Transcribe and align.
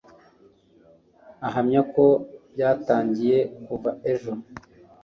Ahamya 1.47 1.81
ko 1.93 2.05
byatangiye 2.53 3.37
kuva 3.65 3.89
ejo 4.11 4.31